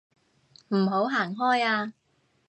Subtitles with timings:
[0.69, 1.93] 唔好行開啊